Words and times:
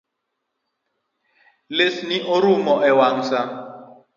Lesni 1.77 2.17
orum 2.35 2.65
ewang’ 2.89 3.19
sa 3.29 3.41